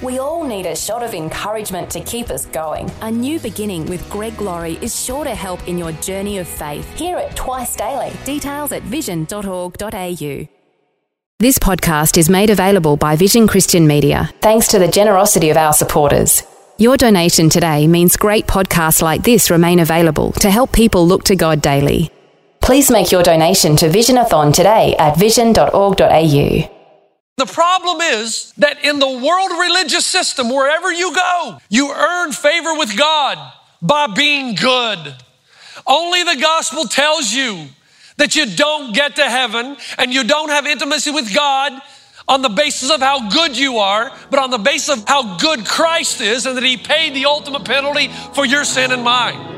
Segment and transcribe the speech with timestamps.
[0.00, 2.88] We all need a shot of encouragement to keep us going.
[3.00, 6.88] A new beginning with Greg Laurie is sure to help in your journey of faith.
[6.96, 8.12] Hear it twice daily.
[8.24, 10.48] Details at vision.org.au.
[11.40, 14.30] This podcast is made available by Vision Christian Media.
[14.40, 16.42] Thanks to the generosity of our supporters.
[16.78, 21.34] Your donation today means great podcasts like this remain available to help people look to
[21.34, 22.10] God daily.
[22.60, 26.77] Please make your donation to Visionathon today at vision.org.au.
[27.38, 32.74] The problem is that in the world religious system, wherever you go, you earn favor
[32.74, 33.38] with God
[33.80, 35.14] by being good.
[35.86, 37.66] Only the gospel tells you
[38.16, 41.80] that you don't get to heaven and you don't have intimacy with God
[42.26, 45.64] on the basis of how good you are, but on the basis of how good
[45.64, 49.57] Christ is and that He paid the ultimate penalty for your sin and mine.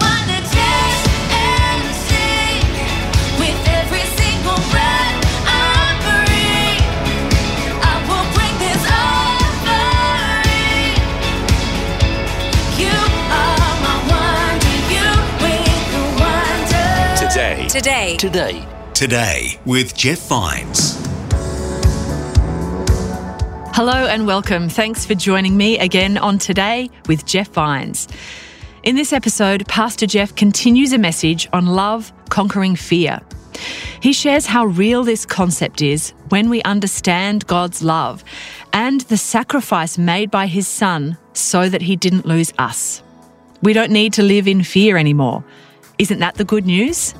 [17.71, 18.17] Today.
[18.17, 18.51] Today.
[18.51, 18.91] Today.
[18.93, 20.99] Today with Jeff Vines.
[23.73, 24.67] Hello and welcome.
[24.67, 28.09] Thanks for joining me again on Today with Jeff Vines.
[28.83, 33.21] In this episode, Pastor Jeff continues a message on love conquering fear.
[34.01, 38.21] He shares how real this concept is when we understand God's love
[38.73, 43.01] and the sacrifice made by his son so that he didn't lose us.
[43.63, 45.45] We don't need to live in fear anymore.
[45.97, 47.15] Isn't that the good news?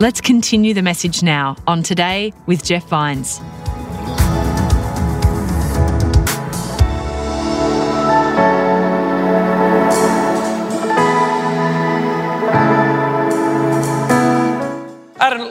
[0.00, 3.38] Let's continue the message now on Today with Jeff Vines.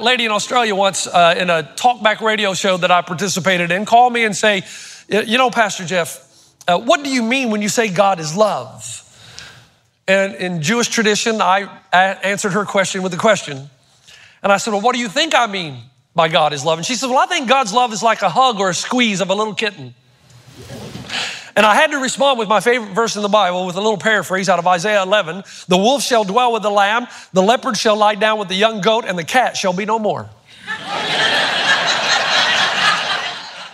[0.02, 4.10] Lady in Australia once uh, in a talkback radio show that I participated in call
[4.10, 4.64] me and say,
[5.08, 6.28] You know, Pastor Jeff,
[6.68, 9.04] uh, what do you mean when you say God is love?
[10.08, 13.70] And in Jewish tradition, I answered her question with a question.
[14.42, 15.78] And I said, Well, what do you think I mean
[16.16, 16.80] by God is love?
[16.80, 19.22] And she said, Well, I think God's love is like a hug or a squeeze
[19.22, 19.94] of a little kitten.
[21.56, 23.98] And I had to respond with my favorite verse in the Bible with a little
[23.98, 27.98] paraphrase out of Isaiah 11 The wolf shall dwell with the lamb, the leopard shall
[27.98, 30.30] lie down with the young goat, and the cat shall be no more.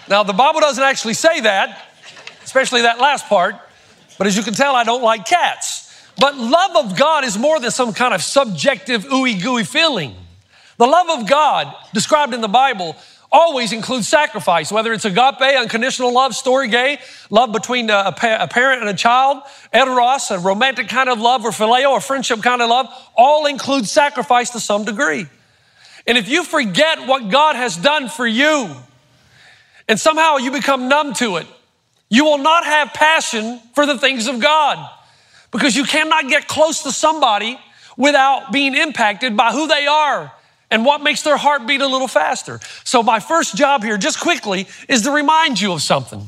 [0.10, 1.86] now, the Bible doesn't actually say that,
[2.44, 3.56] especially that last part,
[4.18, 5.84] but as you can tell, I don't like cats.
[6.18, 10.16] But love of God is more than some kind of subjective, ooey gooey feeling.
[10.78, 12.96] The love of God described in the Bible
[13.32, 17.00] always includes sacrifice, whether it's agape, unconditional love, storge,
[17.30, 19.44] love between a, a a parent and a child,
[19.74, 23.88] eros, a romantic kind of love, or phileo, a friendship kind of love, all include
[23.88, 25.28] sacrifice to some degree.
[26.08, 28.70] And if you forget what God has done for you,
[29.88, 31.48] and somehow you become numb to it,
[32.10, 34.90] you will not have passion for the things of God
[35.52, 37.60] because you cannot get close to somebody
[37.98, 40.32] without being impacted by who they are
[40.72, 42.60] and what makes their heart beat a little faster.
[42.84, 46.28] So, my first job here, just quickly, is to remind you of something.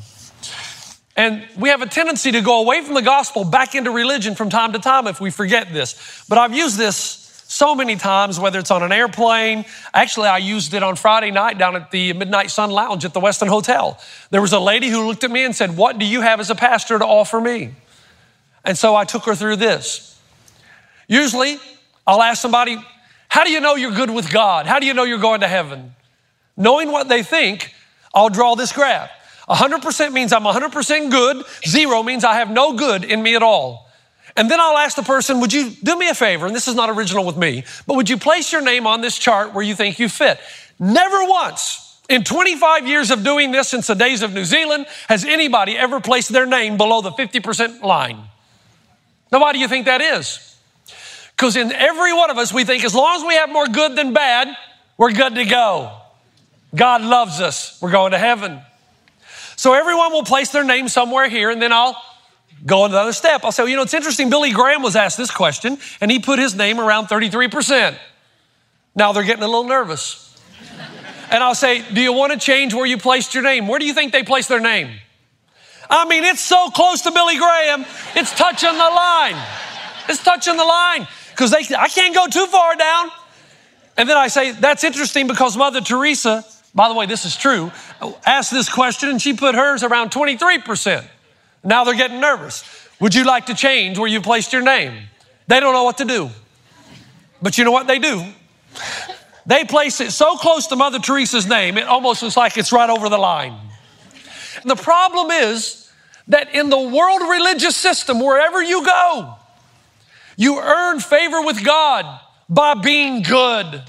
[1.16, 4.50] And we have a tendency to go away from the gospel back into religion from
[4.50, 6.24] time to time if we forget this.
[6.28, 9.64] But I've used this so many times, whether it's on an airplane.
[9.92, 13.20] Actually, I used it on Friday night down at the Midnight Sun Lounge at the
[13.20, 13.98] Westin Hotel.
[14.30, 16.50] There was a lady who looked at me and said, What do you have as
[16.50, 17.74] a pastor to offer me?
[18.64, 20.20] And so I took her through this.
[21.08, 21.58] Usually,
[22.06, 22.78] I'll ask somebody,
[23.28, 24.66] How do you know you're good with God?
[24.66, 25.94] How do you know you're going to heaven?
[26.56, 27.72] Knowing what they think,
[28.14, 29.10] I'll draw this graph.
[29.48, 33.88] 100% means I'm 100% good, zero means I have no good in me at all.
[34.36, 36.46] And then I'll ask the person, Would you do me a favor?
[36.46, 39.18] And this is not original with me, but would you place your name on this
[39.18, 40.38] chart where you think you fit?
[40.78, 45.24] Never once in 25 years of doing this since the days of New Zealand has
[45.24, 48.18] anybody ever placed their name below the 50% line.
[49.30, 50.47] Now, why do you think that is?
[51.38, 53.94] Because in every one of us, we think as long as we have more good
[53.94, 54.48] than bad,
[54.96, 55.96] we're good to go.
[56.74, 57.78] God loves us.
[57.80, 58.60] We're going to heaven.
[59.54, 61.96] So everyone will place their name somewhere here, and then I'll
[62.66, 63.44] go another step.
[63.44, 64.30] I'll say, you know, it's interesting.
[64.30, 67.96] Billy Graham was asked this question, and he put his name around 33%.
[68.96, 70.36] Now they're getting a little nervous.
[71.30, 73.68] And I'll say, do you want to change where you placed your name?
[73.68, 74.90] Where do you think they placed their name?
[75.88, 77.84] I mean, it's so close to Billy Graham,
[78.16, 79.36] it's touching the line.
[80.08, 81.06] It's touching the line
[81.38, 83.10] because I can't go too far down.
[83.96, 86.44] And then I say, that's interesting because Mother Teresa
[86.74, 87.70] By the way, this is true.
[88.26, 91.04] Asked this question and she put hers around 23%.
[91.64, 92.64] Now they're getting nervous.
[93.00, 94.94] Would you like to change where you placed your name?
[95.46, 96.28] They don't know what to do.
[97.40, 98.24] But you know what they do?
[99.46, 102.90] They place it so close to Mother Teresa's name, it almost looks like it's right
[102.90, 103.54] over the line.
[104.60, 105.90] And the problem is
[106.26, 109.37] that in the world religious system, wherever you go,
[110.38, 113.82] you earn favor with God by being good.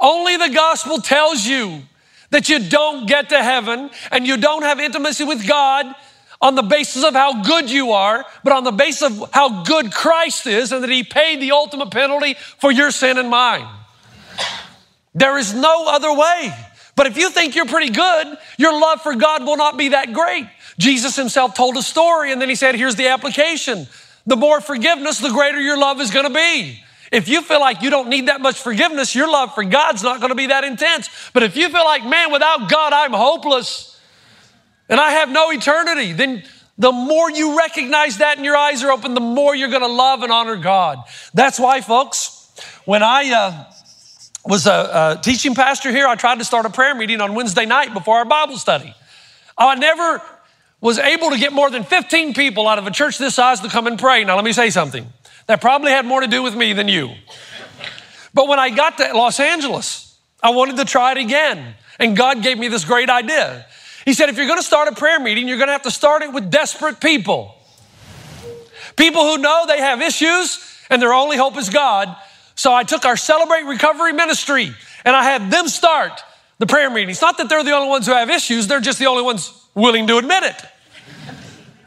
[0.00, 1.82] Only the gospel tells you
[2.30, 5.94] that you don't get to heaven and you don't have intimacy with God
[6.40, 9.92] on the basis of how good you are, but on the basis of how good
[9.92, 13.68] Christ is and that He paid the ultimate penalty for your sin and mine.
[15.14, 16.52] There is no other way.
[16.96, 20.14] But if you think you're pretty good, your love for God will not be that
[20.14, 20.48] great.
[20.78, 23.86] Jesus himself told a story and then he said, here's the application.
[24.26, 26.80] The more forgiveness, the greater your love is going to be.
[27.12, 30.20] If you feel like you don't need that much forgiveness, your love for God's not
[30.20, 31.08] going to be that intense.
[31.32, 34.00] But if you feel like, man, without God, I'm hopeless
[34.88, 36.42] and I have no eternity, then
[36.76, 39.86] the more you recognize that and your eyes are open, the more you're going to
[39.86, 40.98] love and honor God.
[41.32, 42.52] That's why, folks,
[42.84, 43.64] when I uh,
[44.44, 47.64] was a, a teaching pastor here, I tried to start a prayer meeting on Wednesday
[47.64, 48.94] night before our Bible study.
[49.56, 50.20] I never
[50.84, 53.70] was able to get more than 15 people out of a church this size to
[53.70, 54.22] come and pray.
[54.22, 55.10] Now, let me say something.
[55.46, 57.14] That probably had more to do with me than you.
[58.34, 61.74] But when I got to Los Angeles, I wanted to try it again.
[61.98, 63.64] And God gave me this great idea.
[64.04, 65.90] He said, if you're going to start a prayer meeting, you're going to have to
[65.90, 67.54] start it with desperate people.
[68.96, 70.58] People who know they have issues
[70.90, 72.14] and their only hope is God.
[72.56, 76.20] So I took our Celebrate Recovery ministry and I had them start
[76.58, 77.22] the prayer meetings.
[77.22, 80.06] Not that they're the only ones who have issues, they're just the only ones willing
[80.08, 80.62] to admit it.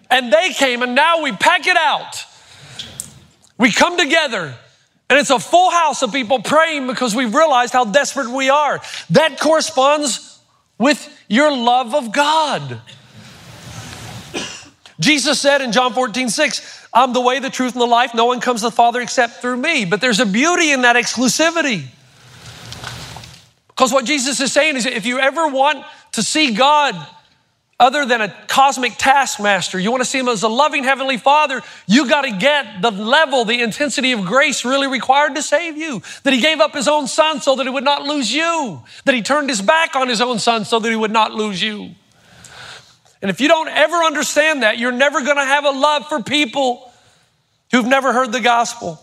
[0.10, 2.24] And they came and now we pack it out.
[3.58, 4.56] We come together
[5.10, 8.82] and it's a full house of people praying because we've realized how desperate we are.
[9.12, 10.40] That corresponds
[10.78, 12.82] with your love of God.
[15.00, 18.16] Jesus said in John 14, 6, I'm the way, the truth, and the life.
[18.16, 19.86] No one comes to the Father except through me.
[19.86, 21.86] But there's a beauty in that exclusivity.
[23.68, 26.96] Because what Jesus is saying is if you ever want to see God
[27.80, 31.62] other than a cosmic taskmaster, you want to see him as a loving heavenly father,
[31.86, 36.02] you got to get the level, the intensity of grace really required to save you.
[36.24, 38.82] That he gave up his own son so that he would not lose you.
[39.06, 41.62] That he turned his back on his own son so that he would not lose
[41.62, 41.92] you.
[43.22, 46.24] And if you don't ever understand that, you're never going to have a love for
[46.24, 46.92] people
[47.72, 49.00] who've never heard the gospel.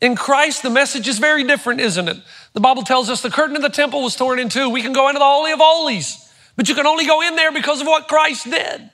[0.00, 2.16] In Christ, the message is very different, isn't it?
[2.52, 4.70] The Bible tells us the curtain of the temple was torn in two.
[4.70, 6.27] We can go into the Holy of Holies.
[6.58, 8.90] But you can only go in there because of what Christ did.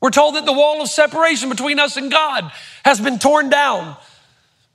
[0.00, 2.50] We're told that the wall of separation between us and God
[2.84, 3.96] has been torn down.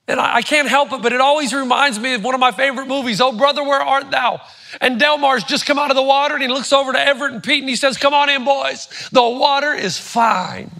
[0.08, 2.88] And I, can't help it, but it always reminds me of one of my favorite
[2.88, 4.40] movies, Oh Brother, Where Art Thou?
[4.80, 7.44] And Delmar's just come out of the water and he looks over to Everett and
[7.44, 9.10] Pete and he says, Come on in, boys.
[9.12, 10.72] The water is fine.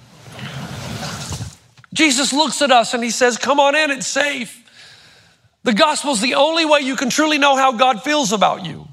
[1.94, 4.64] Jesus looks at us and he says, Come on in, it's safe.
[5.64, 8.87] The gospel is the only way you can truly know how God feels about you.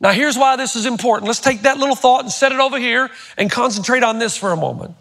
[0.00, 1.28] Now, here's why this is important.
[1.28, 4.52] Let's take that little thought and set it over here and concentrate on this for
[4.52, 4.96] a moment.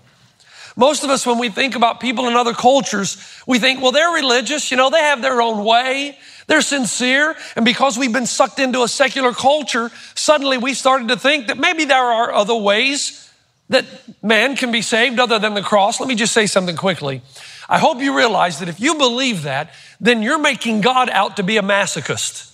[0.75, 4.13] Most of us, when we think about people in other cultures, we think, well, they're
[4.13, 6.17] religious, you know, they have their own way,
[6.47, 7.35] they're sincere.
[7.55, 11.57] And because we've been sucked into a secular culture, suddenly we started to think that
[11.57, 13.31] maybe there are other ways
[13.69, 13.85] that
[14.23, 15.99] man can be saved other than the cross.
[15.99, 17.21] Let me just say something quickly.
[17.69, 21.43] I hope you realize that if you believe that, then you're making God out to
[21.43, 22.52] be a masochist.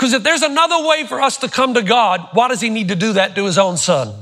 [0.00, 2.88] Because if there's another way for us to come to God, why does He need
[2.88, 4.14] to do that to His own Son?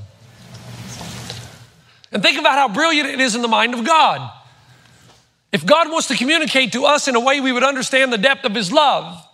[2.11, 4.29] And think about how brilliant it is in the mind of God.
[5.53, 8.45] If God wants to communicate to us in a way we would understand the depth
[8.45, 9.25] of His love,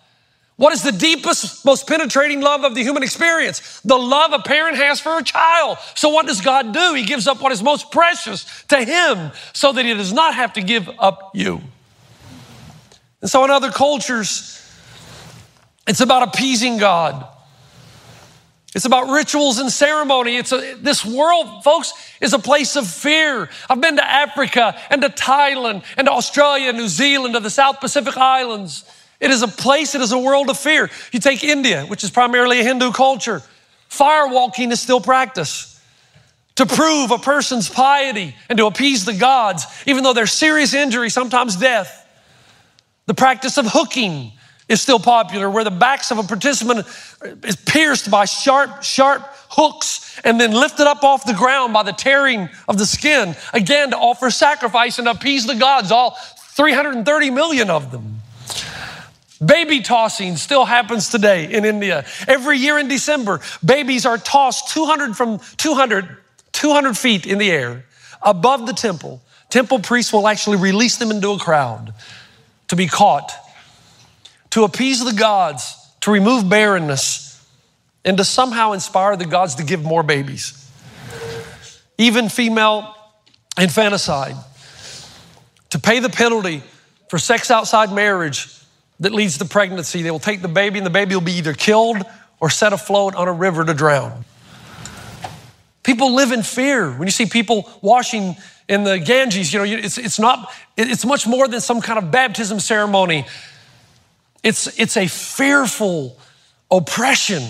[0.57, 3.81] what is the deepest, most penetrating love of the human experience?
[3.81, 5.79] The love a parent has for a child.
[5.95, 6.93] So, what does God do?
[6.93, 10.53] He gives up what is most precious to Him so that He does not have
[10.53, 11.63] to give up you.
[13.23, 14.61] And so, in other cultures,
[15.87, 17.26] it's about appeasing God.
[18.75, 20.37] It's about rituals and ceremony.
[20.37, 23.49] It's a, this world, folks, is a place of fear.
[23.71, 27.50] I've been to Africa and to Thailand and to Australia, and New Zealand, to the
[27.50, 28.85] South Pacific Islands.
[29.21, 30.91] It is a place, it is a world of fear.
[31.12, 33.43] You take India, which is primarily a Hindu culture,
[33.91, 35.71] firewalking is still practiced.
[36.57, 41.11] To prove a person's piety and to appease the gods, even though there's serious injury,
[41.11, 42.09] sometimes death.
[43.07, 44.33] The practice of hooking
[44.68, 46.87] is still popular, where the backs of a participant
[47.42, 51.92] is pierced by sharp, sharp hooks and then lifted up off the ground by the
[51.92, 56.16] tearing of the skin, again to offer sacrifice and appease the gods, all
[56.54, 58.21] 330 million of them.
[59.44, 62.04] Baby tossing still happens today in India.
[62.26, 66.09] Every year in December, babies are tossed 200 from 200,
[66.52, 67.85] 200 feet in the air
[68.23, 69.21] above the temple.
[69.50, 71.92] Temple priests will actually release them into a crowd
[72.68, 73.33] to be caught,
[74.55, 77.45] to appease the gods, to remove barrenness,
[78.05, 80.71] and to somehow inspire the gods to give more babies.
[81.99, 82.95] Even female
[83.59, 84.37] infanticide,
[85.71, 86.63] to pay the penalty
[87.09, 88.47] for sex outside marriage
[89.01, 90.03] that leads to pregnancy.
[90.03, 92.05] They will take the baby, and the baby will be either killed
[92.39, 94.25] or set afloat on a river to drown.
[95.83, 96.93] People live in fear.
[96.93, 98.37] When you see people washing
[98.69, 102.13] in the Ganges, you know, it's, it's not, it's much more than some kind of
[102.13, 103.27] baptism ceremony.
[104.45, 106.19] It's, it's a fearful
[106.71, 107.43] oppression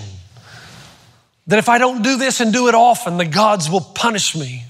[1.49, 4.65] that if I don't do this and do it often, the gods will punish me.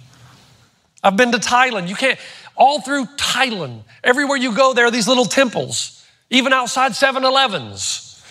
[1.02, 1.86] I've been to Thailand.
[1.86, 2.18] You can't,
[2.56, 8.22] all through Thailand, everywhere you go, there are these little temples, even outside 7 Elevens.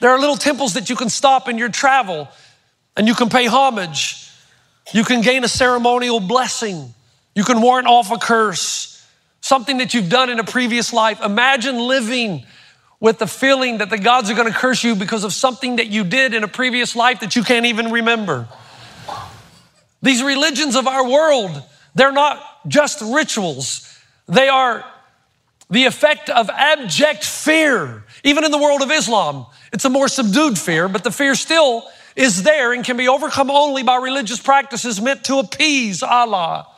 [0.00, 2.28] There are little temples that you can stop in your travel
[2.98, 4.30] and you can pay homage.
[4.92, 6.92] You can gain a ceremonial blessing.
[7.34, 9.06] You can warrant off a curse,
[9.40, 11.22] something that you've done in a previous life.
[11.22, 12.44] Imagine living
[13.02, 15.88] with the feeling that the gods are going to curse you because of something that
[15.88, 18.46] you did in a previous life that you can't even remember.
[20.00, 21.64] These religions of our world,
[21.96, 23.92] they're not just rituals,
[24.28, 24.84] they are
[25.68, 28.04] the effect of abject fear.
[28.22, 31.84] Even in the world of Islam, it's a more subdued fear, but the fear still
[32.14, 36.68] is there and can be overcome only by religious practices meant to appease Allah.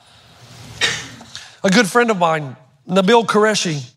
[1.62, 2.56] A good friend of mine,
[2.88, 3.90] Nabeel Qureshi,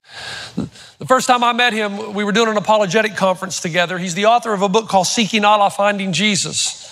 [1.00, 3.98] the first time I met him, we were doing an apologetic conference together.
[3.98, 6.84] He's the author of a book called Seeking Allah, Finding Jesus.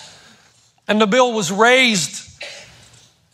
[0.86, 2.22] And Nabeel was raised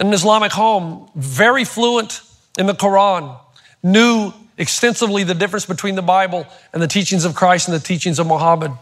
[0.01, 2.23] in an Islamic home, very fluent
[2.59, 3.39] in the Quran,
[3.83, 8.19] knew extensively the difference between the Bible and the teachings of Christ and the teachings
[8.19, 8.73] of Muhammad.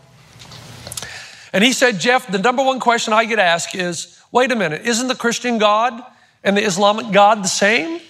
[1.52, 4.83] And he said, Jeff, the number one question I get asked is wait a minute,
[4.87, 6.00] isn't the Christian God
[6.45, 8.00] and the Islamic God the same?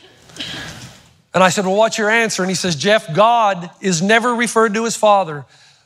[1.33, 2.43] And I said, Well, what's your answer?
[2.43, 5.45] And he says, Jeff, God is never referred to as Father,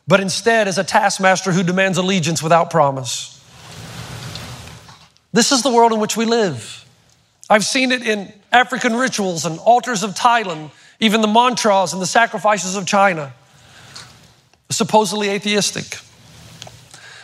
[0.09, 3.31] but instead as a taskmaster who demands allegiance without promise.
[5.33, 6.87] This is the world in which we live.
[7.51, 10.71] I've seen it in African rituals and altars of Thailand,
[11.01, 13.35] even the mantras and the sacrifices of China,
[14.71, 15.99] supposedly atheistic.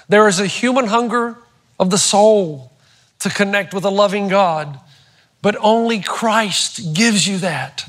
[0.08, 1.38] There is a human hunger
[1.78, 2.72] of the soul
[3.20, 4.78] to connect with a loving God,
[5.40, 7.88] but only Christ gives you that.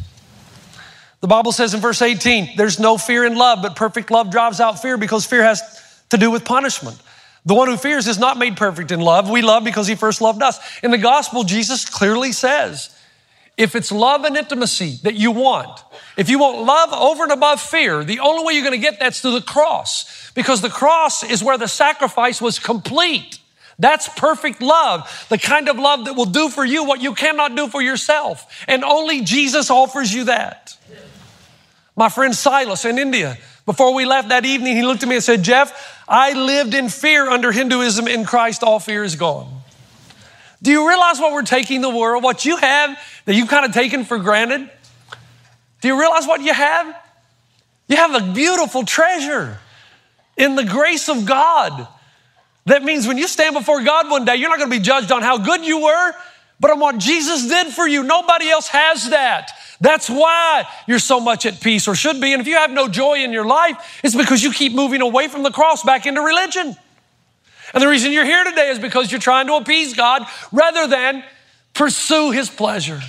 [1.22, 4.60] The Bible says in verse 18, there's no fear in love, but perfect love drives
[4.60, 5.62] out fear because fear has
[6.10, 7.00] to do with punishment.
[7.46, 9.30] The one who fears is not made perfect in love.
[9.30, 10.60] We love because he first loved us.
[10.82, 12.96] In the gospel, Jesus clearly says,
[13.56, 15.84] if it's love and intimacy that you want,
[16.18, 19.00] if you want love over and above fear, the only way you're going to get
[19.00, 23.40] that's through the cross because the cross is where the sacrifice was complete.
[23.78, 27.56] That's perfect love, the kind of love that will do for you what you cannot
[27.56, 28.64] do for yourself.
[28.68, 30.78] And only Jesus offers you that.
[32.02, 35.24] My friend Silas in India, before we left that evening, he looked at me and
[35.24, 38.08] said, Jeff, I lived in fear under Hinduism.
[38.08, 39.62] In Christ, all fear is gone.
[40.64, 43.72] Do you realize what we're taking the world, what you have that you've kind of
[43.72, 44.68] taken for granted?
[45.82, 46.88] Do you realize what you have?
[47.88, 49.60] You have a beautiful treasure
[50.38, 51.88] in the grace of God.
[52.66, 55.12] That means when you stand before God one day, you're not going to be judged
[55.12, 56.14] on how good you were,
[56.60, 58.02] but on what Jesus did for you.
[58.02, 59.52] Nobody else has that.
[59.82, 62.34] That's why you're so much at peace or should be.
[62.34, 65.28] And if you have no joy in your life, it's because you keep moving away
[65.28, 66.76] from the cross back into religion.
[67.74, 71.24] And the reason you're here today is because you're trying to appease God rather than
[71.74, 73.02] pursue His pleasure.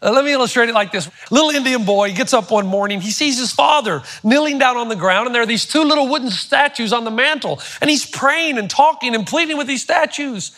[0.00, 1.10] Uh, let me illustrate it like this.
[1.30, 3.00] Little Indian boy gets up one morning.
[3.00, 6.06] He sees his father kneeling down on the ground, and there are these two little
[6.06, 7.60] wooden statues on the mantle.
[7.80, 10.56] And he's praying and talking and pleading with these statues.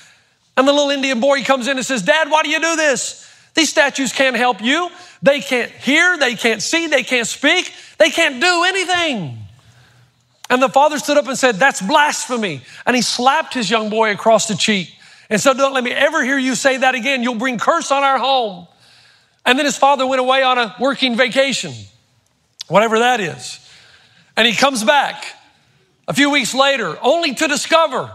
[0.59, 3.30] And the little Indian boy comes in and says, Dad, why do you do this?
[3.55, 4.91] These statues can't help you.
[5.23, 9.39] They can't hear, they can't see, they can't speak, they can't do anything.
[10.49, 12.63] And the father stood up and said, That's blasphemy.
[12.85, 14.93] And he slapped his young boy across the cheek
[15.29, 17.23] and said, Don't let me ever hear you say that again.
[17.23, 18.67] You'll bring curse on our home.
[19.47, 21.73] And then his father went away on a working vacation,
[22.69, 23.59] whatever that is.
[24.37, 25.25] And he comes back
[26.09, 28.11] a few weeks later, only to discover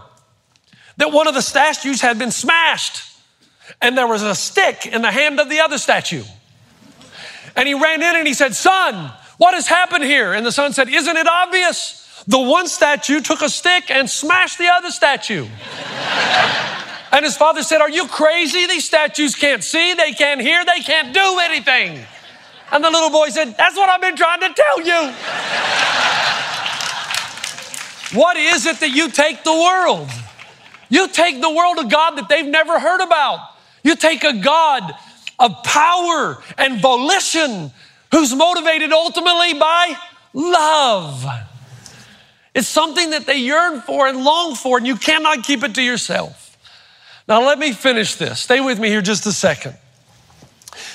[0.98, 3.15] that one of the statues had been smashed
[3.80, 6.24] and there was a stick in the hand of the other statue.
[7.54, 10.32] And he ran in and he said, Son, what has happened here?
[10.32, 12.24] And the son said, Isn't it obvious?
[12.28, 15.44] The one statue took a stick and smashed the other statue.
[17.12, 18.66] and his father said, Are you crazy?
[18.66, 22.04] These statues can't see, they can't hear, they can't do anything.
[22.72, 25.14] And the little boy said, That's what I've been trying to tell you.
[28.12, 30.08] What is it that you take the world?
[30.88, 33.40] You take the world of God that they've never heard about.
[33.86, 34.82] You take a God
[35.38, 37.70] of power and volition
[38.10, 39.94] who's motivated ultimately by
[40.32, 41.24] love.
[42.52, 45.82] It's something that they yearn for and long for, and you cannot keep it to
[45.82, 46.58] yourself.
[47.28, 48.40] Now, let me finish this.
[48.40, 49.76] Stay with me here just a second.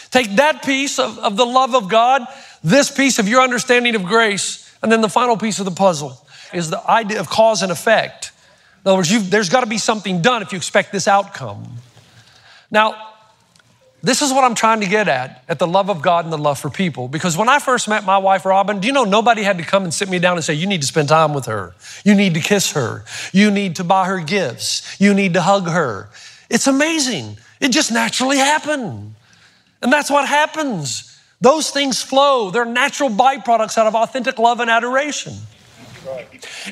[0.10, 2.28] Take that piece of, of the love of God,
[2.62, 6.28] this piece of your understanding of grace, and then the final piece of the puzzle
[6.54, 8.34] is the idea of cause and effect.
[8.84, 11.78] In other words, there's got to be something done if you expect this outcome.
[12.72, 13.12] Now,
[14.04, 16.38] this is what I'm trying to get at, at the love of God and the
[16.38, 17.08] love for people.
[17.08, 19.84] Because when I first met my wife, Robin, do you know nobody had to come
[19.84, 21.76] and sit me down and say, You need to spend time with her.
[22.04, 23.06] You need to kiss her.
[23.32, 25.00] You need to buy her gifts.
[25.00, 26.10] You need to hug her.
[26.50, 27.38] It's amazing.
[27.60, 29.14] It just naturally happened.
[29.84, 31.08] And that's what happens.
[31.40, 35.34] Those things flow, they're natural byproducts out of authentic love and adoration.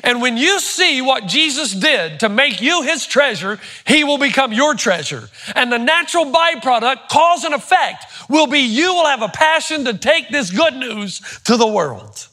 [0.02, 4.52] And when you see what Jesus did to make you his treasure, he will become
[4.52, 5.28] your treasure.
[5.54, 9.94] And the natural byproduct, cause and effect, will be you will have a passion to
[9.96, 12.28] take this good news to the world.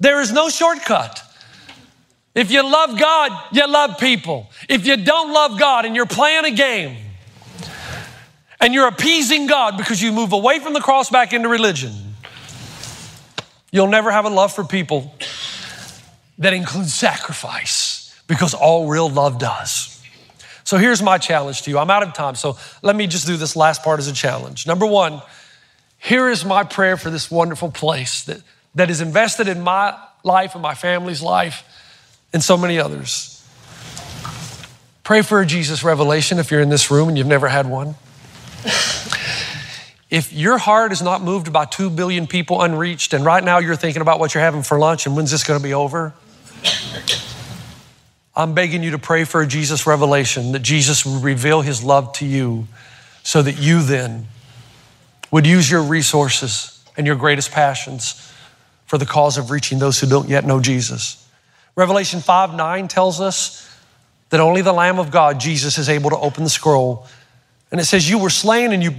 [0.00, 1.22] There is no shortcut.
[2.34, 4.50] If you love God, you love people.
[4.68, 6.98] If you don't love God and you're playing a game
[8.60, 11.92] and you're appeasing God because you move away from the cross back into religion,
[13.70, 15.14] you'll never have a love for people
[16.38, 19.92] that includes sacrifice because all real love does.
[20.64, 21.78] So here's my challenge to you.
[21.78, 24.66] I'm out of time, so let me just do this last part as a challenge.
[24.66, 25.22] Number one,
[25.98, 28.42] here is my prayer for this wonderful place that,
[28.74, 31.64] that is invested in my life and my family's life
[32.32, 33.32] and so many others.
[35.04, 37.94] Pray for a Jesus revelation if you're in this room and you've never had one.
[40.08, 43.76] If your heart is not moved by 2 billion people unreached, and right now you're
[43.76, 46.14] thinking about what you're having for lunch and when's this going to be over,
[48.36, 52.12] I'm begging you to pray for a Jesus revelation that Jesus would reveal his love
[52.14, 52.68] to you
[53.22, 54.26] so that you then
[55.30, 58.32] would use your resources and your greatest passions
[58.84, 61.26] for the cause of reaching those who don't yet know Jesus.
[61.76, 63.74] Revelation 5 9 tells us
[64.28, 67.06] that only the Lamb of God, Jesus, is able to open the scroll.
[67.70, 68.92] And it says, You were slain and you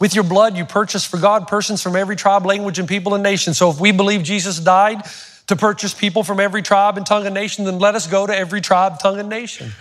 [0.00, 3.22] with your blood, you purchased for God persons from every tribe, language, and people and
[3.22, 3.54] nation.
[3.54, 5.02] So if we believe Jesus died
[5.50, 8.34] to purchase people from every tribe and tongue and nation, then let us go to
[8.34, 9.72] every tribe, tongue, and nation.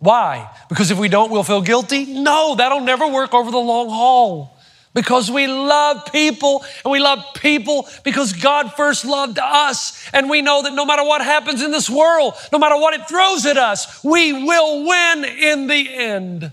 [0.00, 0.50] Why?
[0.68, 2.06] Because if we don't, we'll feel guilty?
[2.06, 4.58] No, that'll never work over the long haul.
[4.94, 10.08] Because we love people and we love people because God first loved us.
[10.12, 13.06] And we know that no matter what happens in this world, no matter what it
[13.08, 16.50] throws at us, we will win in the end.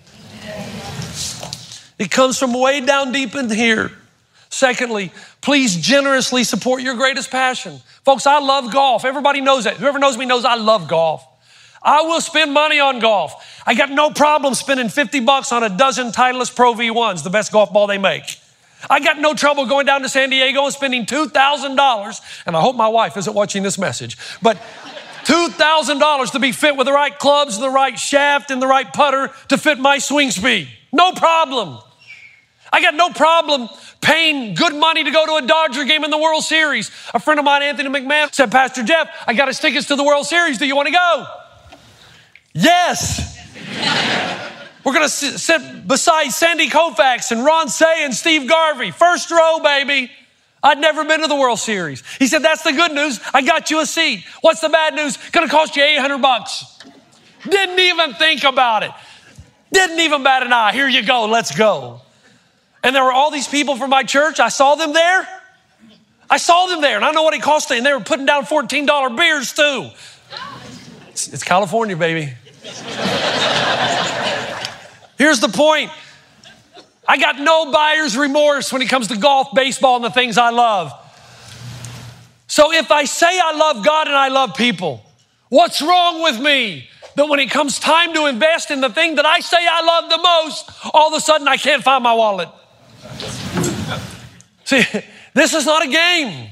[1.97, 3.93] It comes from way down deep in here.
[4.53, 5.11] Secondly,
[5.41, 7.81] please generously support your greatest passion.
[8.05, 9.03] Folks, I love golf.
[9.03, 9.77] Everybody knows that.
[9.77, 11.25] Whoever knows me knows I love golf.
[11.81, 13.33] I will spend money on golf.
[13.65, 17.51] I got no problem spending 50 bucks on a dozen Titleist Pro V1s, the best
[17.51, 18.37] golf ball they make.
[18.91, 22.75] I got no trouble going down to San Diego and spending $2,000, and I hope
[22.75, 24.57] my wife isn't watching this message, but
[25.23, 29.31] $2,000 to be fit with the right clubs, the right shaft, and the right putter
[29.47, 30.67] to fit my swing speed.
[30.91, 31.79] No problem.
[32.73, 33.69] I got no problem
[34.01, 36.89] paying good money to go to a Dodger game in the World Series.
[37.13, 40.03] A friend of mine, Anthony McMahon, said, Pastor Jeff, I got his tickets to the
[40.03, 40.57] World Series.
[40.57, 41.25] Do you want to go?
[42.53, 43.39] Yes.
[44.83, 48.89] We're going to sit beside Sandy Koufax and Ron Cey and Steve Garvey.
[48.89, 50.11] First row, baby.
[50.63, 52.03] I'd never been to the World Series.
[52.17, 53.19] He said, That's the good news.
[53.35, 54.25] I got you a seat.
[54.41, 55.17] What's the bad news?
[55.31, 56.79] To cost you 800 bucks.
[57.47, 58.91] Didn't even think about it.
[59.71, 60.71] Didn't even bat an eye.
[60.71, 61.25] Here you go.
[61.25, 62.01] Let's go.
[62.83, 64.39] And there were all these people from my church.
[64.39, 65.27] I saw them there.
[66.29, 67.77] I saw them there, and I know what it cost them.
[67.77, 69.89] And they were putting down $14 beers too.
[71.09, 72.33] It's, it's California, baby.
[75.17, 75.91] Here's the point
[77.07, 80.49] I got no buyer's remorse when it comes to golf, baseball, and the things I
[80.49, 80.91] love.
[82.47, 85.05] So if I say I love God and I love people,
[85.49, 86.89] what's wrong with me?
[87.15, 90.09] That when it comes time to invest in the thing that I say I love
[90.09, 92.49] the most, all of a sudden I can't find my wallet.
[94.65, 94.83] See,
[95.33, 96.49] this is not a game.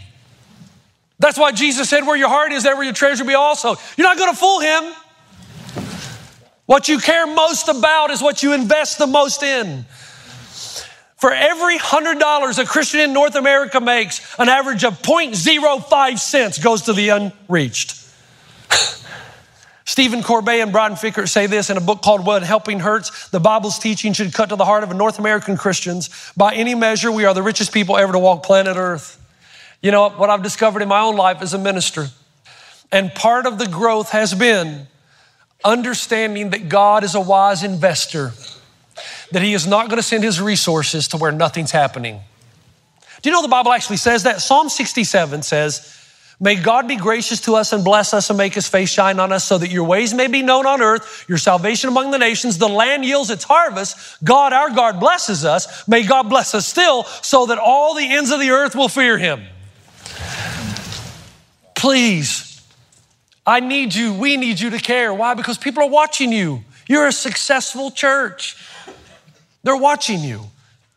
[1.19, 3.75] That's why Jesus said, Where your heart is, there will your treasure be also.
[3.95, 4.93] You're not going to fool him.
[6.65, 9.85] What you care most about is what you invest the most in.
[11.17, 16.83] For every $100 a Christian in North America makes, an average of 0.05 cents goes
[16.83, 17.95] to the unreached.
[19.85, 23.29] Stephen Corbett and Brian Fikkert say this in a book called What Helping Hurts.
[23.29, 26.09] The Bible's teaching should cut to the heart of North American Christians.
[26.37, 29.17] By any measure, we are the richest people ever to walk planet Earth.
[29.81, 32.09] You know what I've discovered in my own life as a minister
[32.91, 34.87] And part of the growth has been
[35.63, 38.33] understanding that God is a wise investor,
[39.31, 42.19] that He is not going to send His resources to where nothing's happening.
[43.21, 44.41] Do you know the Bible actually says that?
[44.41, 46.00] Psalm 67 says,
[46.43, 49.31] May God be gracious to us and bless us and make his face shine on
[49.31, 52.57] us so that your ways may be known on earth, your salvation among the nations,
[52.57, 53.95] the land yields its harvest.
[54.23, 55.87] God, our God, blesses us.
[55.87, 59.19] May God bless us still so that all the ends of the earth will fear
[59.19, 59.43] him.
[61.75, 62.59] Please,
[63.45, 64.11] I need you.
[64.11, 65.13] We need you to care.
[65.13, 65.35] Why?
[65.35, 66.63] Because people are watching you.
[66.87, 68.57] You're a successful church.
[69.61, 70.41] They're watching you.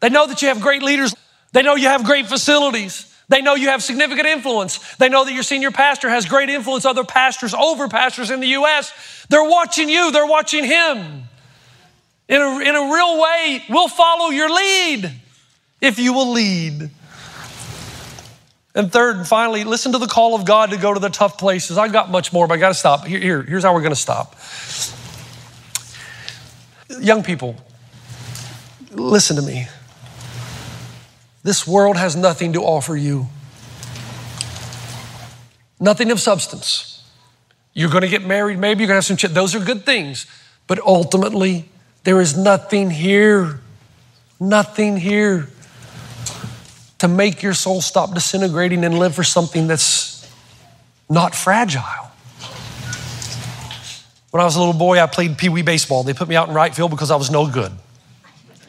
[0.01, 1.15] They know that you have great leaders.
[1.53, 3.14] They know you have great facilities.
[3.29, 4.97] They know you have significant influence.
[4.97, 8.49] They know that your senior pastor has great influence, other pastors over pastors in the
[8.49, 9.27] U.S.
[9.31, 11.25] They're watching you, they're watching him.
[12.29, 15.13] In a, in a real way, we'll follow your lead
[15.81, 16.91] if you will lead.
[18.75, 21.39] And third and finally, listen to the call of God to go to the tough
[21.39, 21.79] places.
[21.79, 23.07] I've got much more, but I got to stop.
[23.07, 24.35] Here, here, here's how we're going to stop.
[27.01, 27.57] Young people,
[28.91, 29.69] listen to me.
[31.45, 33.29] This world has nothing to offer you,
[35.79, 37.05] nothing of substance.
[37.75, 39.35] You're going to get married, maybe you're going to have some children.
[39.35, 40.27] Those are good things.
[40.67, 41.69] But ultimately,
[42.05, 43.61] there is nothing here,
[44.41, 45.49] nothing here
[46.99, 50.27] to make your soul stop disintegrating and live for something that's
[51.11, 51.83] not fragile.
[54.31, 56.03] When I was a little boy, I played pee wee baseball.
[56.03, 57.73] They put me out in right field because I was no good.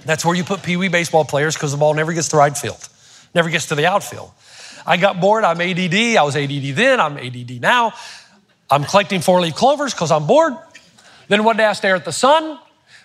[0.06, 2.56] That's where you put pee wee baseball players because the ball never gets to right
[2.56, 2.88] field,
[3.34, 4.32] never gets to the outfield.
[4.86, 5.44] I got bored.
[5.44, 6.16] I'm ADD.
[6.16, 7.00] I was ADD then.
[7.00, 7.94] I'm ADD now.
[8.70, 10.54] I'm collecting four leaf clovers because I'm bored.
[11.28, 12.60] Then one day I stare at the sun.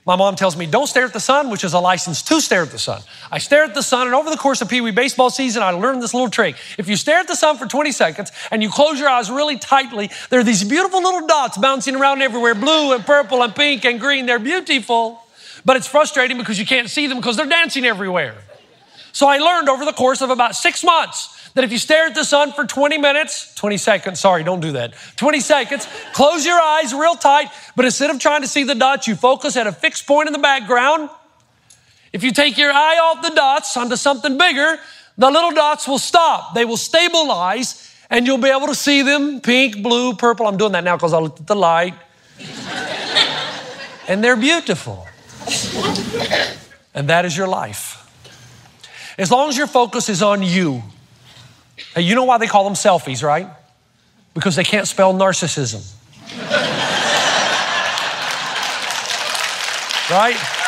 [0.06, 2.62] My mom tells me, don't stare at the sun, which is a license to stare
[2.62, 3.02] at the sun.
[3.30, 5.70] I stare at the sun, and over the course of Pee Wee baseball season, I
[5.70, 6.56] learned this little trick.
[6.78, 9.58] If you stare at the sun for 20 seconds and you close your eyes really
[9.58, 13.84] tightly, there are these beautiful little dots bouncing around everywhere blue and purple and pink
[13.84, 14.24] and green.
[14.24, 15.19] They're beautiful.
[15.64, 18.36] But it's frustrating because you can't see them because they're dancing everywhere.
[19.12, 22.14] So I learned over the course of about six months that if you stare at
[22.14, 26.60] the sun for 20 minutes, 20 seconds, sorry, don't do that, 20 seconds, close your
[26.60, 29.72] eyes real tight, but instead of trying to see the dots, you focus at a
[29.72, 31.10] fixed point in the background.
[32.12, 34.78] If you take your eye off the dots onto something bigger,
[35.18, 36.54] the little dots will stop.
[36.54, 40.46] They will stabilize and you'll be able to see them pink, blue, purple.
[40.46, 41.94] I'm doing that now because I looked at the light.
[44.08, 45.06] and they're beautiful.
[46.94, 47.96] And that is your life.
[49.18, 50.82] As long as your focus is on you.
[51.96, 53.48] You know why they call them selfies, right?
[54.34, 55.82] Because they can't spell narcissism.
[60.10, 60.59] right?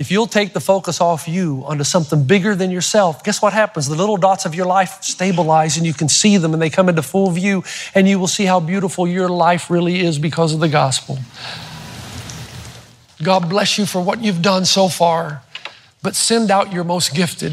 [0.00, 3.86] If you'll take the focus off you onto something bigger than yourself, guess what happens?
[3.86, 6.88] The little dots of your life stabilize and you can see them and they come
[6.88, 7.62] into full view,
[7.94, 11.18] and you will see how beautiful your life really is because of the gospel.
[13.22, 15.42] God bless you for what you've done so far,
[16.02, 17.52] but send out your most gifted.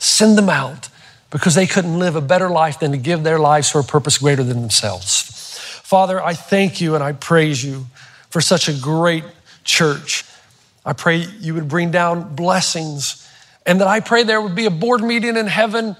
[0.00, 0.88] Send them out
[1.30, 4.18] because they couldn't live a better life than to give their lives for a purpose
[4.18, 5.22] greater than themselves.
[5.84, 7.86] Father, I thank you and I praise you
[8.28, 9.22] for such a great
[9.62, 10.24] church.
[10.86, 13.28] I pray you would bring down blessings
[13.66, 15.96] and that I pray there would be a board meeting in heaven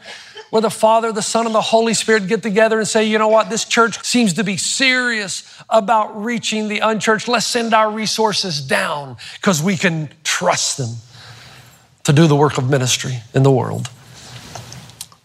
[0.51, 3.29] where the Father, the Son, and the Holy Spirit get together and say, you know
[3.29, 7.27] what, this church seems to be serious about reaching the unchurched.
[7.27, 10.91] Let's send our resources down because we can trust them
[12.05, 13.91] to do the work of ministry in the world.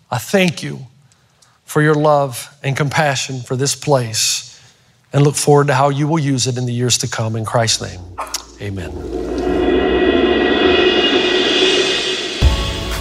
[0.09, 0.87] I thank you
[1.63, 4.59] for your love and compassion for this place
[5.13, 7.35] and look forward to how you will use it in the years to come.
[7.35, 8.01] In Christ's name,
[8.59, 9.50] amen.